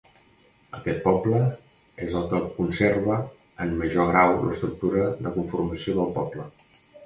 Aquest 0.77 1.03
poble 1.03 1.41
és 2.07 2.15
el 2.21 2.25
que 2.33 2.41
conserva 2.57 3.19
en 3.67 3.77
major 3.85 4.11
grau 4.13 4.35
l'estructura 4.49 5.07
de 5.25 5.37
conformació 5.41 5.99
del 6.03 6.13
poble. 6.21 6.53